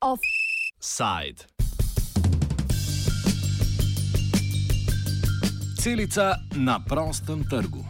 [0.00, 1.46] Offside.
[5.78, 7.84] Celica na prostem trgu.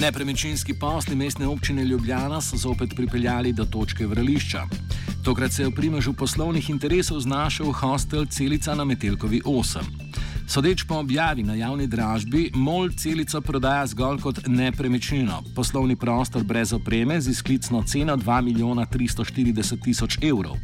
[0.00, 4.87] Nepremičninski posli mestne občine Ljubljana so zopet pripeljali do točke vrališča.
[5.22, 9.80] Tokrat se je v primežu poslovnih interesov znašel hostel Celica na Metelkovi 8.
[10.48, 16.72] Sodeč po objavi na javni dražbi, MOL celico prodaja zgolj kot nepremičnino, poslovni prostor brez
[16.72, 20.56] opreme z izklicno ceno 2 milijona 340 tisoč evrov.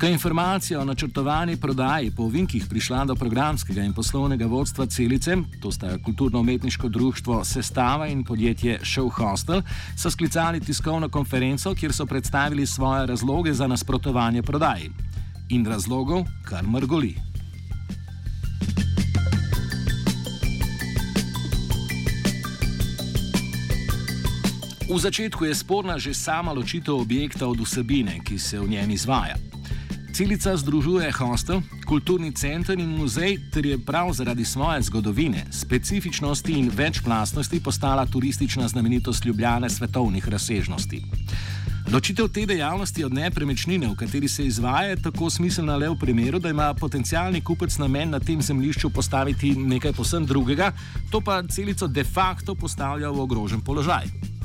[0.00, 5.36] Ko je informacija o načrtovani prodaji po Vinkih prišla do programskega in poslovnega vodstva celice,
[5.60, 9.62] to sta kulturno-umetniško društvo Sestava in podjetje Show Hostel,
[9.96, 14.90] so sklicali tiskovno konferenco, kjer so predstavili svoje razloge za nasprotovanje prodaji.
[15.48, 17.14] In razlogov kar mrgoli.
[24.90, 29.36] V začetku je sporna že sama ločitev objekta od vsebine, ki se v njem izvaja.
[30.12, 36.70] Celica združuje hostel, kulturni center in muzej, ter je prav zaradi svoje zgodovine, specifičnosti in
[36.74, 41.02] večplastnosti postala turistična znamenitost Ljubljane svetovnih razsežnosti.
[41.92, 46.38] Ločitev te dejavnosti od nepremičnine, v kateri se izvaja, je tako smiselna le v primeru,
[46.38, 50.72] da ima potencijalni kupec namen na tem zemljišču postaviti nekaj posebno drugega,
[51.10, 54.39] to pa celico de facto postavlja v ogrožen položaj.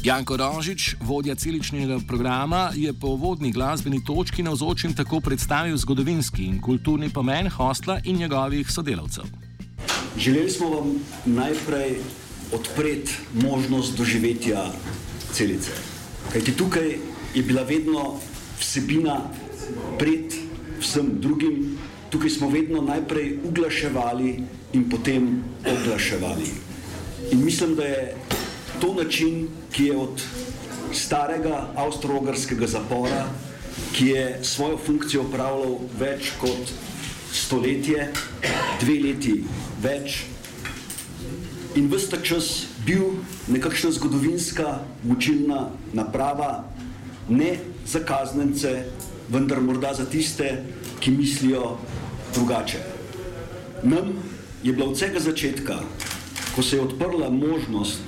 [0.00, 6.44] Janko Rožič, vodja celičnega programa, je po vodni glasbeni točki na vzočem tako predstavil zgodovinski
[6.48, 9.24] in kulturni pomen hostla in njegovih sodelavcev.
[10.16, 11.98] Želeli smo vam najprej
[12.52, 14.72] odpreti možnost doživetja
[15.32, 15.70] celice.
[16.32, 16.96] Kajti tukaj
[17.34, 18.16] je bila vedno
[18.58, 19.20] vsebina
[19.98, 20.32] pred
[20.80, 21.76] vsem drugim,
[22.10, 24.42] tukaj smo vedno najprej uglaševali
[24.72, 26.48] in potem oglaševali.
[27.32, 28.16] In mislim, da je
[28.80, 30.22] to način, ki je od
[30.92, 33.26] starega avstro-ogrskega zapora,
[33.92, 36.72] ki je svojo funkcijo upravljal več kot
[37.32, 38.08] stoletje,
[38.80, 39.34] dve leti
[39.82, 40.24] več,
[41.78, 44.80] in vsta čas bil nekakšna zgodovinska
[45.10, 46.64] učilna naprava,
[47.28, 48.72] ne za kaznence,
[49.30, 50.64] vendar morda za tiste,
[51.00, 51.76] ki mislijo
[52.34, 52.80] drugače.
[53.82, 54.16] Nam
[54.62, 55.78] je bila od vsega začetka
[56.54, 58.00] ko se je odprla možnost,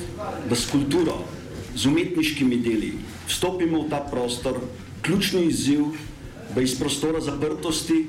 [0.48, 1.24] da s kulturo,
[1.74, 2.92] z umetniškimi deli
[3.28, 4.60] vstopimo v ta prostor,
[5.02, 5.94] ključni izziv,
[6.54, 8.06] da iz prostora zaprtosti,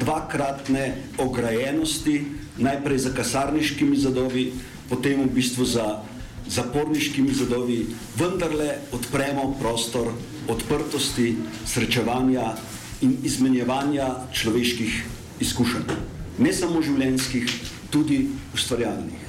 [0.00, 2.24] dvakratne ograjenosti,
[2.58, 4.52] najprej za kasarniškimi zadovi,
[4.88, 6.02] potem v bistvu za
[6.48, 7.86] zaporniškimi zadovi,
[8.18, 10.10] vendarle odpremo prostor
[10.48, 11.36] odprtosti,
[11.66, 12.54] srečevanja
[13.02, 15.02] in izmenjevanja človeških
[15.40, 15.94] izkušenj.
[16.38, 17.46] Ne samo življenjskih,
[17.90, 19.21] tudi ustvarjalnih.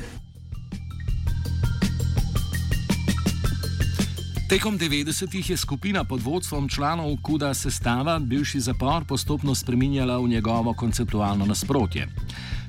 [4.53, 10.73] Tekom 90-ih je skupina pod vodstvom članov Kuda sestava bivši zapor postopno spreminjala v njegovo
[10.73, 12.07] konceptualno nasprotje.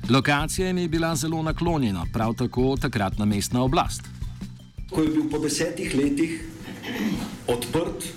[0.09, 4.01] Lokacija jim je bila zelo naklonjena, prav tako takratna mestna oblast.
[4.89, 6.41] Ko je bil po desetih letih
[7.47, 8.09] odprt,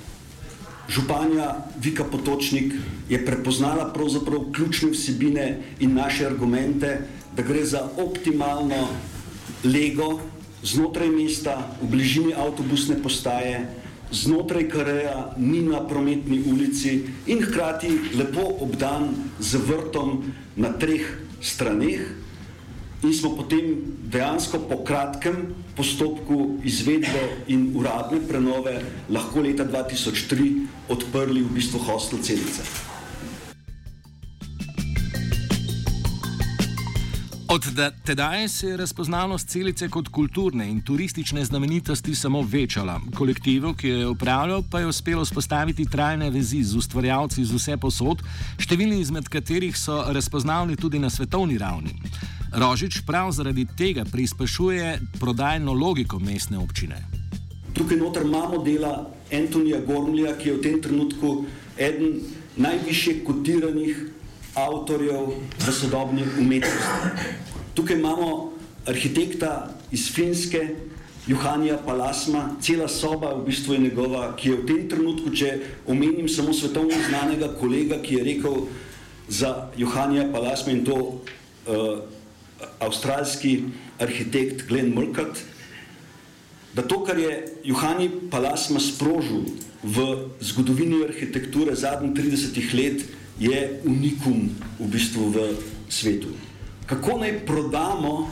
[0.88, 2.72] županja Vika Potočnik
[3.08, 7.02] je prepoznala pravzaprav ključne vsebine in naše argumente,
[7.36, 8.88] da gre za optimalno
[9.64, 10.20] lego
[10.62, 13.66] znotraj mesta, v bližini avtobusne postaje,
[14.10, 21.04] znotraj Kareja, ni na prometni ulici in hkrati lepo obdan z vrtom na treh
[21.41, 22.00] straneh.
[22.98, 31.47] In smo potem dejansko po kratkem postopku izvedbe in uradne prenove lahko leta 2003 odprli
[31.47, 32.66] v bistvu hostel celice.
[37.50, 37.64] Od
[38.04, 43.00] tedaj se je razpoznavnost celice kot kulturne in turistične znamenitosti samo večala.
[43.14, 47.77] Kolektivu, ki jo je upravljal, pa je uspelo spostaviti trajne vezi z ustvarjalci z vse
[47.77, 48.21] posod,
[48.60, 51.97] številni izmed katerih so razpoznavni tudi na svetovni ravni.
[52.53, 57.00] Rožič prav zaradi tega prispešuje prodajno logiko mestne občine.
[57.72, 58.92] Tukaj noter imamo dela
[59.33, 61.34] Antonija Gormlja, ki je v tem trenutku
[61.80, 62.21] eden
[62.60, 64.04] najvišje kotiranih
[64.54, 67.37] avtorjev v sodobni umetnosti.
[67.78, 68.53] Tukaj imamo
[68.86, 70.69] arhitekta iz Finske,
[71.28, 75.51] Johanja Palasma, cela soba v bistvu je njegova, ki je v tem trenutku, če
[75.86, 78.57] omenim samo svetovno znanega kolega, ki je rekel
[79.28, 82.01] za Johanja Palasma in to uh,
[82.83, 83.69] avstralski
[84.03, 85.39] arhitekt Glenn Mulcat,
[86.74, 89.47] da to, kar je Johani Palasma sprožil
[89.86, 90.09] v
[90.41, 93.07] zgodovini arhitekture zadnjih 30 let,
[93.39, 94.48] je unikum
[94.83, 95.48] v bistvu v
[95.86, 96.47] svetu.
[96.88, 98.30] Kako naj prodamo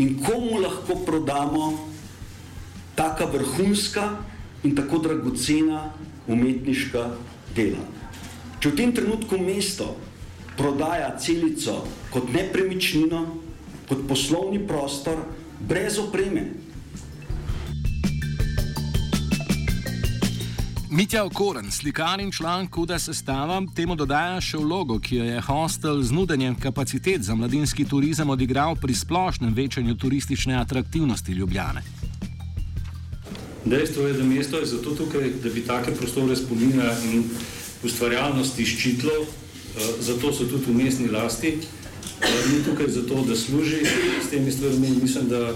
[0.00, 1.92] in komu lahko prodamo
[2.96, 4.16] taka vrhunska
[4.64, 5.90] in tako dragocena
[6.26, 7.02] umetniška
[7.56, 7.84] dela.
[8.62, 9.96] Če v tem trenutku mesto
[10.56, 13.22] prodaja celico kot nepremičnino,
[13.88, 15.18] kot poslovni prostor,
[15.60, 16.46] brez opreme.
[20.92, 26.02] Mitja Okoren, slikar in član Kuda sestava, temu dodaja še vlogo, ki jo je hostel
[26.04, 31.80] z nudenjem kapacitet za mladinski turizem odigral pri splošnem večanju turistične atraktivnosti Ljubljane.
[33.64, 37.24] Dejstvo je, da mesto je zato tukaj, da bi take prostore spomina in
[37.80, 41.56] ustvarjalnosti ščitilo, eh, zato so tudi v mestni lasti.
[41.56, 43.80] Eh, ni tukaj zato, da služi
[44.20, 44.92] s temi stvarmi.
[45.00, 45.54] Mislim, da,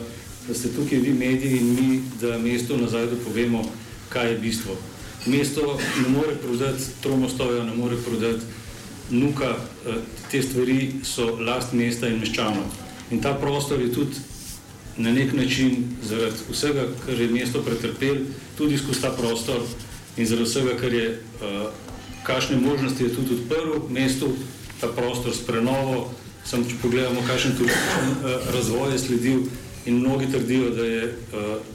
[0.48, 3.66] da ste tukaj vi mediji in mi, da mesto nazaj dopovemo,
[4.08, 4.82] kaj je bistvo.
[5.26, 8.44] Mesto ne more prodati tromostoja, ne more prodati
[9.10, 9.56] nuka,
[9.86, 9.94] eh,
[10.30, 12.64] te stvari so last mesta in meščanov.
[13.10, 14.16] In ta prostor je tudi
[14.96, 18.16] na nek način zaradi vsega, kar je mesto pretrpel,
[18.58, 19.60] tudi skozi ta prostor
[20.16, 21.20] in zaradi vsega, kar je,
[22.24, 24.32] kakšne možnosti je tudi odprl mestu,
[24.80, 26.10] ta prostor s prenovo,
[26.46, 29.40] Sam, če pogledamo, kakšen turističen uh, razvoj je sledil,
[29.86, 31.14] in mnogi trdijo, da je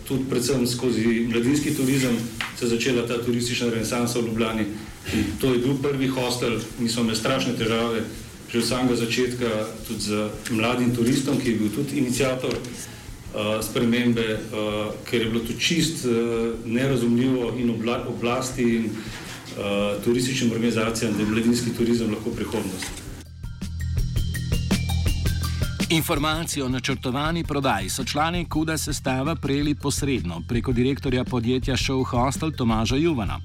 [0.07, 2.17] tudi predvsem skozi mladinski turizem
[2.61, 4.65] se začela ta turistična renesansa v Ljubljani.
[5.13, 8.05] In to je bil prvi hostel, mi smo imeli strašne težave
[8.51, 9.47] že od samega začetka,
[9.87, 15.43] tudi z mladim turistom, ki je bil tudi inicijator uh, spremembe, uh, ker je bilo
[15.47, 22.11] to čist uh, nerazumljivo in obla oblasti in uh, turističnim organizacijam, da je mladinski turizem
[22.11, 23.00] lahko prihodnost.
[25.91, 32.51] Informacijo o načrtovani prodaji so člani Kuda sestava prejeli posredno preko direktorja podjetja Show Hostel
[32.51, 33.39] Tomaža Juvana.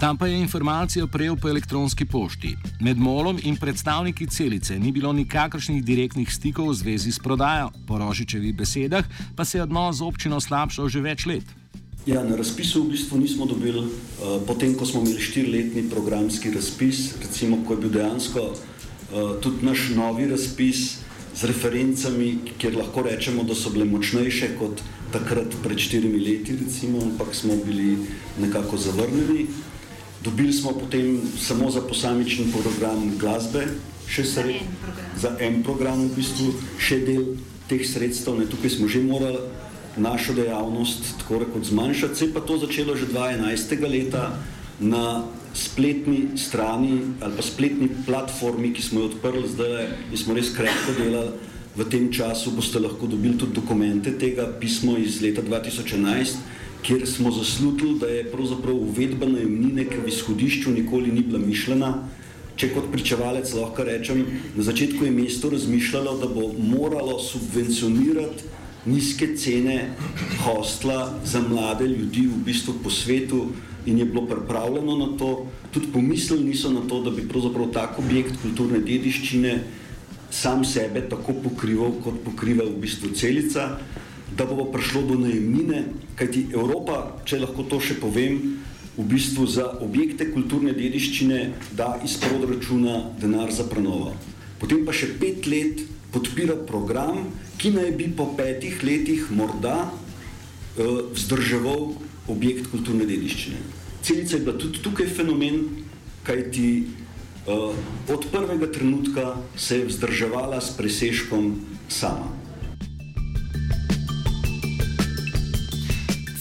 [0.00, 2.56] Tam pa je informacijo prejel po elektronski pošti.
[2.80, 7.98] Med molom in predstavniki celice ni bilo nikakršnih direktnih stikov v zvezi s prodajo, po
[7.98, 9.04] Rožičevih besedah
[9.36, 11.44] pa se je odnos z občino slabšal že več let.
[12.06, 17.12] Ja, na razpisu v bistvu nismo dobili, uh, potem ko smo imeli štiriletni programski razpis,
[17.20, 18.56] recimo, ko je bil dejansko uh,
[19.40, 21.04] tudi naš novi razpis
[21.34, 24.82] z referencami, kjer lahko rečemo, da so bile močnejše kot
[25.12, 27.98] takrat pred štirimi leti, recimo, ampak smo bili
[28.38, 29.46] nekako zavrnjeni.
[30.24, 33.66] Dobili smo potem samo za posamični program glasbe,
[34.08, 34.62] še sred,
[35.20, 37.34] za en program v bistvu, še del
[37.68, 38.38] teh sredstev.
[38.38, 39.42] Ne, tukaj smo že morali
[39.96, 43.90] našo dejavnost tako rekoč zmanjšati, se je pa to začelo že 2011.
[43.90, 44.38] leta
[44.80, 45.22] na
[45.54, 50.96] spletni strani ali pa spletni platformi, ki smo jo odprli zdaj in smo res krepko
[50.98, 56.36] delali v tem času, boste lahko dobili tudi dokumente tega pismo iz leta 2011,
[56.82, 61.94] kjer smo zaslutili, da je pravzaprav uvedba najemnine, ki v izhodišču nikoli ni bila mišljena.
[62.54, 64.20] Če kot pričevalec lahko rečem,
[64.54, 68.52] na začetku je mesto razmišljalo, da bo moralo subvencionirati
[68.86, 69.96] nizke cene
[70.44, 73.48] hostla za mlade ljudi v bistvu po svetu,
[73.86, 77.98] in je bilo pripravljeno na to, tudi pomislili so na to, da bi pravzaprav tak
[77.98, 79.58] objekt kulturne dediščine
[80.30, 83.78] sam sebe tako pokrival, kot pokriva v bistvu celica,
[84.36, 85.84] da bo prišlo do najemnine,
[86.18, 88.58] kajti Evropa, če lahko to še povem,
[88.94, 91.38] v bistvu za objekte kulturne dediščine
[91.74, 94.14] da iz proračuna denar za prenovo.
[94.58, 95.82] Potem pa še pet let
[96.14, 97.26] podpira program,
[97.58, 99.90] ki naj bi po petih letih morda
[100.76, 101.94] vzdrževal
[102.28, 103.60] objekt kulturne dediščine.
[104.04, 105.60] Celica je bila tudi tukaj fenomen,
[106.24, 106.68] kajti
[107.46, 107.74] uh,
[108.08, 111.54] od prvega trenutka se je vzdrževala s presežkom
[111.88, 112.44] sama.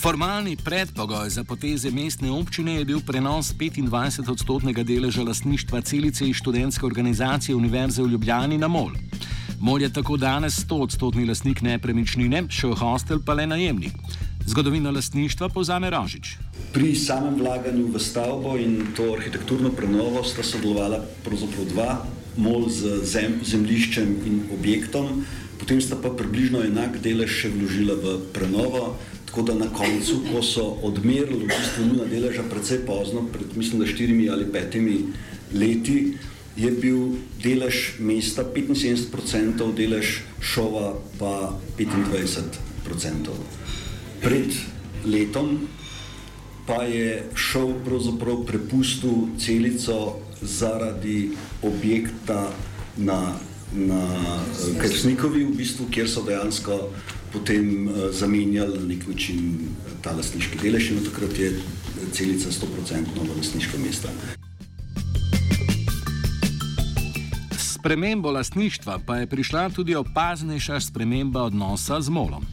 [0.04, 6.86] Formalni predpogoj za poteze mestne občine je bil prenos 25-odstotnega deleža lastništva celice iz študentske
[6.86, 8.92] organizacije Univerze v Ljubljani na MOL.
[9.60, 13.96] MOL je tako danes 100-odstotni lastnik nepremičnine, še hostel pa le najemnik.
[14.46, 16.36] Zgodovino lastništva povzame Rožič.
[16.74, 21.90] Pri samem vlaganju v stavbo in to arhitekturno prenovo sta sodelovala pravzaprav dva,
[22.36, 25.24] mol z zem, zemliščem in objektom,
[25.62, 29.00] potem sta pa približno enak delež še vložila v prenovo,
[29.32, 33.80] tako da na koncu, ko so odmerili v bistvu nuna deleža precej pozno, pred mislim,
[33.80, 35.00] da štirimi ali petimi
[35.56, 36.20] leti,
[36.60, 43.63] je bil delež mesta 75%, delež šova pa 25%
[44.24, 44.56] pred
[45.06, 45.68] letom
[46.66, 52.52] pa je šel pravzaprav prepustil celico zaradi objekta
[52.98, 53.36] na,
[53.76, 54.08] na
[54.80, 56.78] Krsnikovi, v bistvu, kjer so dejansko
[57.34, 59.68] potem uh, zamenjali na nek način
[60.02, 61.52] ta lasniški delež in takrat je
[62.12, 64.08] celica 100% v lasniškem mestu.
[67.58, 72.46] Spremembo lastništva pa je prišla tudi opaznejša sprememba odnosa z molom.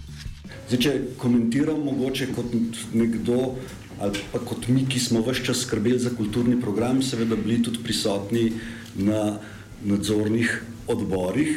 [0.71, 2.53] Zdaj, če komentiram mogoče kot
[2.95, 3.57] nekdo
[4.01, 7.83] ali pa kot mi, ki smo vse čas skrbeli za kulturni program, seveda bili tudi
[7.83, 8.45] prisotni
[8.95, 9.41] na
[9.83, 10.53] nadzornih
[10.95, 11.51] odborih,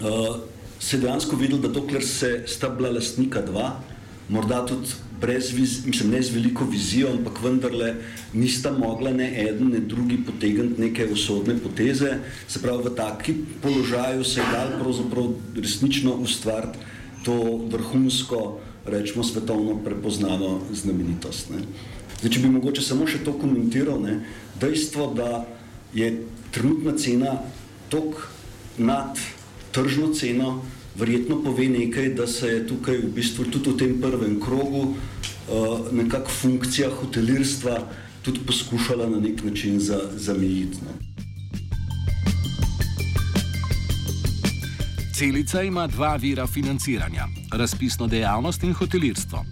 [0.00, 0.40] uh,
[0.80, 3.68] se je dejansko videl, da dokler se sta bila lastnika dva,
[4.32, 7.92] morda tudi brez viz, mislim, ne z veliko vizijo, ampak vendarle
[8.32, 12.16] nista mogla ne eden, ne drugi potegniti neke usodne poteze,
[12.48, 16.88] se pravi v taki položaju se je dal pravzaprav resnično ustvariti
[17.24, 21.50] to vrhunsko, rečemo, svetovno prepoznano znamenitost.
[21.50, 21.64] Ne.
[22.20, 24.20] Zdaj, če bi mogoče samo še to komentiral, ne,
[24.60, 25.44] dejstvo, da
[25.96, 26.10] je
[26.52, 27.38] trenutna cena
[27.90, 28.28] tok
[28.78, 29.18] nad
[29.72, 30.60] tržno ceno,
[30.98, 35.92] verjetno pove nekaj, da se je tukaj v bistvu tudi v tem prvem krogu uh,
[35.92, 37.78] nekako funkcija hotelirstva
[38.22, 40.76] tudi poskušala na nek način zamejiti.
[40.76, 41.09] Za
[45.20, 49.44] Celica ima dva vira financiranja: razpisno dejavnost in hotelirstvo.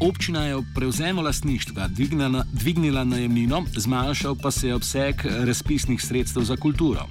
[0.00, 5.14] Občina je ob prevzemu lastništva dvignila, dvignila najemnino, zmanjšal pa se je obseg
[5.46, 7.06] razpisnih sredstev za kulturo.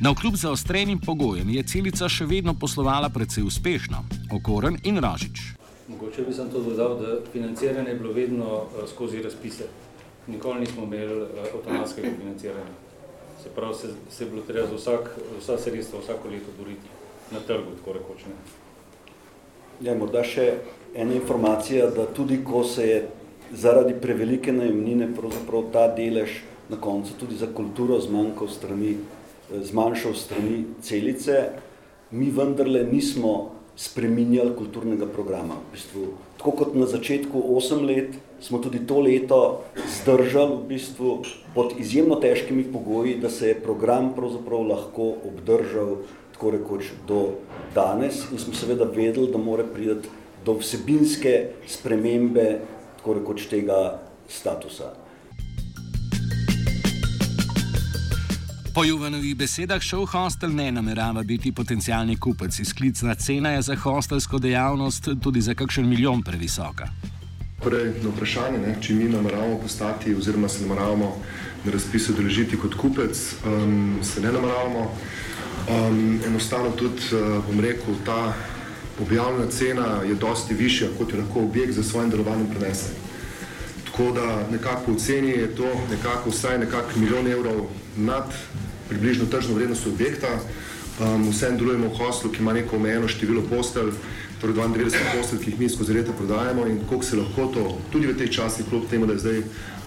[0.00, 5.40] Na kljub zaostrenim pogojem je celica še vedno poslovala precej uspešno, okoren in ražič.
[5.88, 9.64] Mogoče bi sem to dodal, da financiranje je bilo vedno uh, skozi razpise.
[10.28, 12.78] Nikoli nismo imeli uh, avtomatskega financiranja.
[13.42, 16.99] Se pravi, se, se je bilo treba za vsak, vsa sredstva vsako leto boriti
[17.30, 18.26] na trgu, tako rekoč.
[18.26, 18.36] Ne.
[19.80, 20.46] Ja, morda še
[20.94, 23.00] ena informacija, da tudi ko se je
[23.52, 28.96] zaradi prevelike najemnine pravzaprav ta delež na koncu tudi za kulturo zmanjkal strani,
[29.50, 31.48] eh, zmanjšal strani celice,
[32.10, 35.54] mi vendarle nismo spreminjali kulturnega programa.
[35.54, 36.06] V bistvu,
[36.38, 41.22] tako kot na začetku 8 let, smo tudi to leto zdržali v bistvu
[41.54, 45.96] pod izjemno težkimi pogoji, da se je program pravzaprav lahko obdržal
[46.40, 47.28] tako rekoč do
[47.74, 50.08] danes in smo seveda vedeli, da mora priti
[50.44, 52.60] do vsebinske spremembe
[52.96, 54.88] tako rekoč tega statusa.
[58.74, 62.58] Po Juvanovih besedah šov hostel ne namerava biti potencijalni kupec.
[62.58, 66.88] Izklicna cena je za hostelsko dejavnost tudi za kakšen milijon previsoka.
[67.60, 71.16] Prej na vprašanje, ne, če mi nameravamo postati oziroma se nameravamo
[71.64, 74.86] na razpisu deležiti kot kupec, um, se ne nameravamo.
[75.70, 78.32] Um, enostavno tudi, uh, bom rekel, ta
[79.00, 82.90] objavljena cena je dosti višja, kot je lahko objekt za svojim delovanjem prenese.
[83.84, 88.34] Tako da nekako v ceni je to nekako vsaj nekako milijon evrov nad
[88.88, 90.28] približno tržno vrednost objekta.
[91.00, 93.92] Um, vsem delujemo v hostlu, ki ima neko omejeno število postelj,
[94.40, 98.06] torej 92 postelj, ki jih mi skozi leta prodajamo in koliko se lahko to, tudi
[98.06, 99.42] v teh časih, kljub temu, da je zdaj,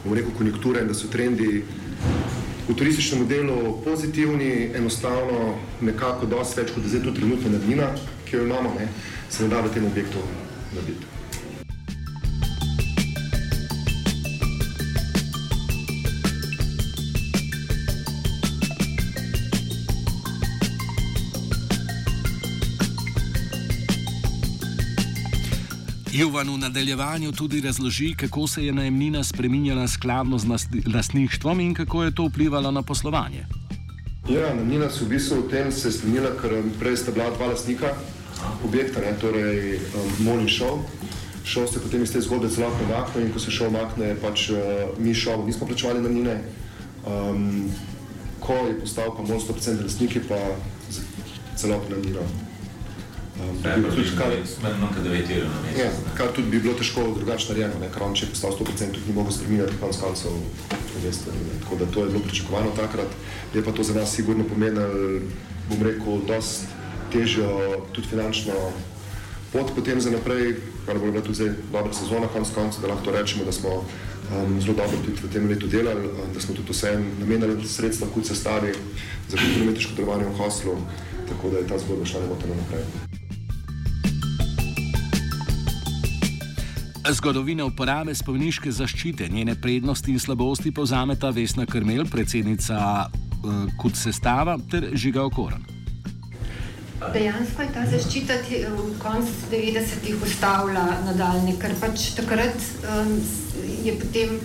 [0.06, 1.64] bom rekel, konjunktura in da so trendi
[2.68, 7.90] v turističnem delu pozitivni, enostavno nekako dosti več kot zdaj tu trenutno nadmina,
[8.26, 8.88] ki jo imamo, ne,
[9.30, 10.24] se ne da v tem objektu
[10.76, 11.13] narediti.
[26.14, 30.46] Jovan v nadaljevanju tudi razloži, kako se je najemnina spremenjala skladno z
[30.94, 33.46] lastništvom in kako je to vplivalo na poslovanje.
[34.30, 37.32] Ja, najemnina se v bistvu v tem se je spremenila, ker um, prej sta bila
[37.34, 37.96] dva lastnika
[38.64, 40.86] objekta, ne, torej um, Mol in Šov.
[41.46, 44.94] Šov se potem iz te zgodbe celotno makne in ko se šov makne, pač uh,
[45.00, 46.42] mi šov nismo plačevali najemnine.
[47.10, 47.72] Um,
[48.40, 50.38] ko je postal pa Mol 100% lastniki, pa
[53.38, 53.90] celotno najemnino.
[55.44, 58.94] Um, ja, kar tudi bi bilo težko drugače narejeno, ker on če je postal 100%
[58.94, 60.38] tudi ni mogel spremeniti konc koncev
[61.04, 61.34] mesta.
[61.64, 63.18] Tako da to je bilo pričakovano takrat.
[63.54, 65.20] Je pa to za nas sigurno pomenilo,
[65.70, 66.70] bom rekel, dost
[67.14, 67.50] težjo
[67.94, 68.54] tudi finančno
[69.54, 73.46] pot potem za naprej, kar bo bila tudi dobra sezona konc koncev, da lahko rečemo,
[73.46, 76.98] da smo um, zelo dobro tudi v tem letu delali, um, da smo tudi vse
[77.20, 78.74] namenili sredstva, kot se stavi
[79.30, 80.78] za kulturno-umetniško delovanje v hostlu,
[81.30, 83.22] tako da je ta zgodba šla nemoteno naprej.
[87.12, 94.56] Zgodovine uporabe spomniške zaščite, njene prednosti in slabosti povzameta Vesna Krmel, predsednica uh, KUT sestava
[94.72, 95.66] ter Žiga Okoran.
[97.14, 102.56] Dejansko je ta zaščita v koncu 90-ih ustavila nadaljne, ker pač takrat
[102.88, 103.18] um,
[103.84, 104.38] je potem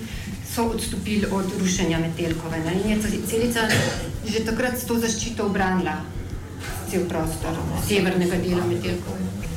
[0.43, 2.59] so odstopili od rušenja Metelkove.
[2.67, 2.75] Ne?
[2.83, 3.69] In je celica
[4.27, 6.00] že takrat s to zaščito obranila
[6.91, 7.55] cel prostor
[7.87, 9.48] severnega dela Metelkove.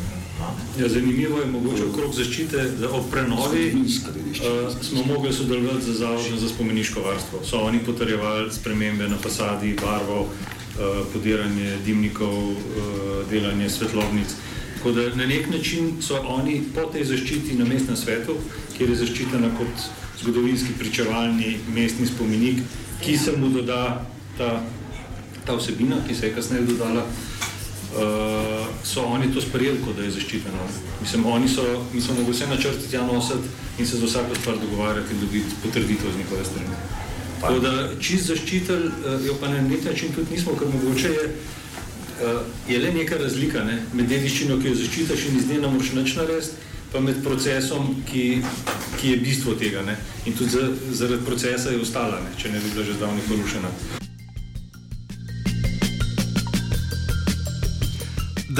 [0.79, 6.37] Ja, zanimivo je mogoče okrog zaščite, da ob prenovi uh, smo mogli sodelovati z Zavodom
[6.39, 7.39] za spomeniško varstvo.
[7.43, 12.55] So oni potrjevali spremembe na fasadi, barvo, uh, podiranje dimnikov, uh,
[13.29, 14.35] delanje svetlovnic.
[14.77, 18.37] Tako da na nek način so oni po tej zaščiti na mestnem svetu,
[18.77, 19.89] kjer je zaščitena kot
[20.21, 22.63] zgodovinski pričevalni mestni spomenik,
[23.03, 24.05] ki se mu doda
[24.37, 24.63] ta,
[25.45, 27.05] ta vsebina, ki se je kasneje dodala
[27.95, 30.67] uh, so oni to sprejeli, kot da je zaščiteno.
[31.01, 33.47] Mislim, oni so, mi smo mogli vse načrti tja nositi
[33.79, 36.75] in se za vsako stvar dogovarjati in dobiti potrditev z njihove strani.
[37.41, 41.25] Tako da čist zaščitel, uh, jo pa na nek način tudi nismo, ker mogoče je,
[41.27, 43.81] uh, je le neka razlika ne?
[43.93, 47.95] med dediščino, ki jo zaščitaš in iz nje ne moreš nič narediti, pa med procesom,
[48.11, 48.41] ki,
[48.99, 49.81] ki je bistvo tega.
[49.87, 49.97] Ne?
[50.25, 50.59] In tudi
[50.91, 52.35] zaradi procesa je ostala, ne?
[52.37, 53.71] če ne bi bila že zdavni porušena.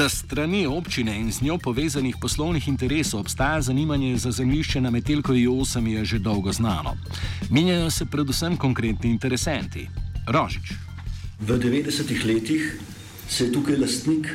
[0.02, 5.46] Da strani občine in z njo povezanih poslovnih interesov obstaja zanimanje za zemljišče na Metelkovi
[5.46, 6.96] 8 je že dolgo znano.
[7.50, 9.86] Menjajo se predvsem konkretni interesenti.
[10.26, 10.72] Rožič.
[11.40, 12.80] V 90-ih letih
[13.28, 14.26] se je tukaj lastnik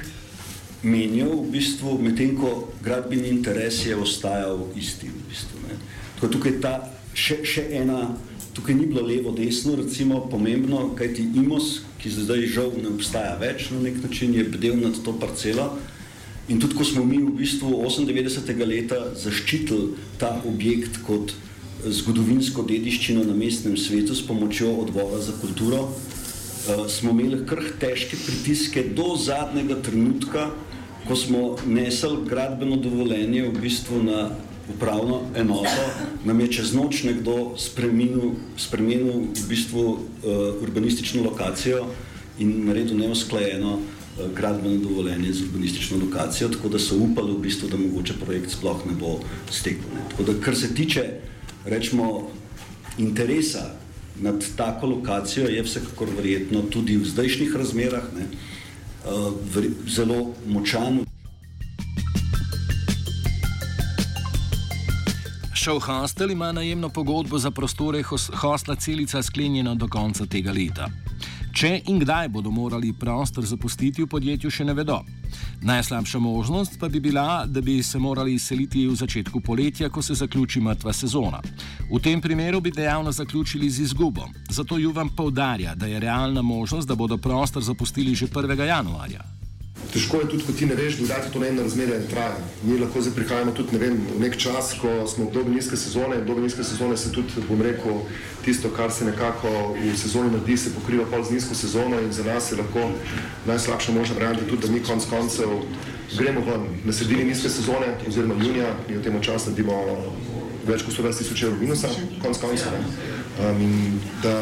[0.83, 5.11] menjal, v bistvu, medtem ko gradbeni interes je ostajal isti.
[5.11, 6.79] V bistvu, tukaj ta
[7.13, 8.15] še, še ena,
[8.57, 13.69] tukaj ni bilo levo, desno, recimo pomembno, kajti imos, ki zdaj žal ne obstaja več
[13.69, 15.75] na nek način, je bdel nad to parcelo.
[16.49, 18.65] In tudi ko smo mi v bistvu 98.
[18.65, 21.35] leta zaščitili ta objekt kot
[21.85, 28.17] zgodovinsko dediščino na mestnem svetu s pomočjo odbora za kulturo, eh, smo imeli kar težke
[28.25, 30.49] pritiske do zadnjega trenutka,
[31.07, 34.31] ko smo nesli gradbeno dovoljenje v bistvu na
[34.75, 35.83] upravno enoto,
[36.25, 39.99] nam je čez noč nekdo spremenil, spremenil v bistvu uh,
[40.61, 41.85] urbanistično lokacijo
[42.39, 47.69] in naredil neusklajeno uh, gradbeno dovoljenje z urbanistično lokacijo, tako da so upali v bistvu,
[47.69, 49.19] da mogoče projekt sploh ne bo
[49.51, 49.87] stekel.
[49.95, 50.03] Ne.
[50.09, 51.03] Tako da kar se tiče,
[51.65, 52.29] rečemo,
[52.97, 53.71] interesa
[54.21, 58.27] nad tako lokacijo, je vsekakor verjetno tudi v zdajšnjih razmerah ne,
[59.05, 59.33] uh,
[59.87, 61.05] zelo močan.
[65.67, 68.03] Šov Hostel ima najemno pogodbo za prostore
[68.33, 70.87] hostla celica sklenjeno do konca tega leta.
[71.51, 75.01] Če in kdaj bodo morali prostor zapustiti v podjetju, še ne vedo.
[75.67, 80.15] Najslabša možnost pa bi bila, da bi se morali izseliti v začetku poletja, ko se
[80.15, 81.41] zaključi mrtva sezona.
[81.91, 84.29] V tem primeru bi dejavno zaključili z izgubo.
[84.49, 88.63] Zato Juvan poudarja, da je realna možnost, da bodo prostor zapustili že 1.
[88.63, 89.36] januarja.
[89.93, 92.35] Težko je tudi, ko ti ne veš, da ti to ne eno razmerje traja.
[92.63, 96.17] Mi lahko zdaj prihajamo tudi ne vem, nek čas, ko smo v dobi nizke sezone.
[96.21, 98.01] V dobi nizke sezone se tudi, bom rekel,
[98.45, 102.23] tisto, kar se nekako v sezoni naredi, se pokriva pol z nizko sezono in za
[102.27, 102.89] nas je lahko
[103.47, 105.55] najslabša možna varianta tudi, da mi konc koncev
[106.17, 109.81] gremo ven na sredini nizke sezone oziroma junija in v tem času naredimo
[110.67, 111.89] več kot 120 tisoč evrov minusa,
[112.21, 112.75] konc koncev.
[113.37, 114.33] Um, in da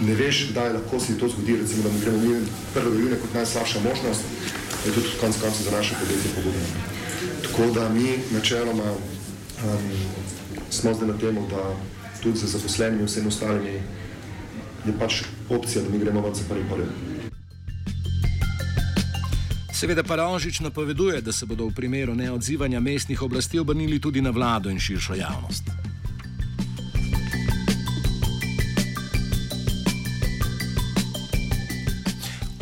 [0.00, 2.34] ne veš, kdaj lahko se to zgodi, recimo, da mi gremo mi
[2.74, 3.00] 1.
[3.00, 6.66] junija kot najslabša možnost je tudi konec konca za naše podjetje pogubno.
[7.42, 8.98] Tako da mi načeloma um,
[10.70, 11.76] smo zdaj na tem, da
[12.22, 13.82] tudi za zaposlenimi in vsemi ostalimi
[14.86, 16.86] je pač opcija, da mi gremo za prvi prvi.
[19.72, 24.30] Seveda pa Rožič napoveduje, da se bodo v primeru neodzivanja mestnih oblasti obrnili tudi na
[24.30, 25.64] vlado in širšo javnost.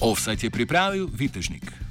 [0.00, 1.81] Offset je pripravil Vitežnik.